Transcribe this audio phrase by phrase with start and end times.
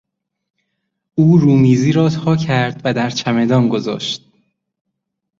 [1.15, 4.29] او رومیزی را تاکرد و در چمدان گذاشت.